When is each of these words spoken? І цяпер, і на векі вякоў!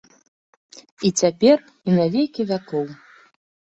І 1.09 1.11
цяпер, 1.21 1.55
і 1.91 2.01
на 2.01 2.05
векі 2.17 2.41
вякоў! 2.53 2.87